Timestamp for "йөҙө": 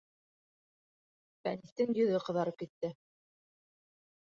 2.01-2.23